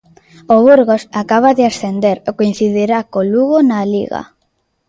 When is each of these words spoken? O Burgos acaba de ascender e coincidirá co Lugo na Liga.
O 0.53 0.55
Burgos 0.67 1.03
acaba 1.21 1.49
de 1.57 1.63
ascender 1.69 2.17
e 2.27 2.31
coincidirá 2.39 2.99
co 3.11 3.19
Lugo 3.31 3.57
na 3.69 3.79
Liga. 3.93 4.21